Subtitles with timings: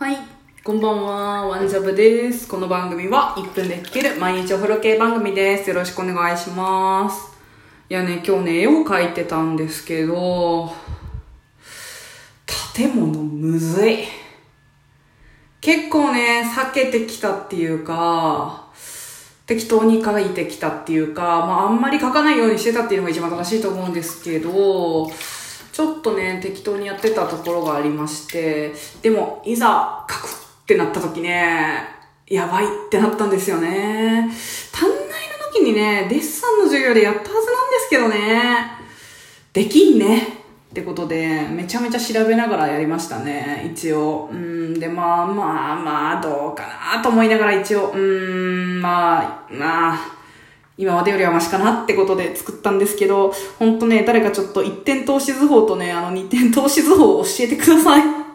[0.00, 0.16] はい。
[0.64, 2.48] こんばんは、ワンジャブです。
[2.48, 5.68] この番組は1分で聞ける毎日お風呂系番組です。
[5.68, 7.36] よろしくお願いします。
[7.90, 10.72] いやね、今日ね、絵を描いてたんですけど、
[12.74, 14.04] 建物むずい。
[15.60, 18.70] 結構ね、避けてきたっていうか、
[19.44, 25.10] 適当に書いてきたっていうか、まああんまり書かないようにしてたっていうのが一番正しいと思うんですけど、
[25.72, 28.72] ちょっとね、適当にやってたところがありまして、
[29.02, 31.84] でも、いざ書くってなった時ね、
[32.26, 34.30] やばいってなったんですよね。
[34.72, 35.04] 短大の
[35.52, 37.44] 時にね、デッサンの授業でやったはずなんで
[37.80, 38.72] すけどね、
[39.52, 40.40] できんね。
[40.70, 44.28] ってことで、めちゃめちゃ調べながらやりましたね、一応。
[44.32, 46.62] うん、で、まあまあまあ、どうか
[46.94, 50.19] なと思いながら一応、うん、まあ、まあ、
[50.80, 58.29] 今までよりはマシかなってことで作ったんですけど、ほんとね、誰かちょっと一点投資図法とね、あの二点投資図法を教えてください。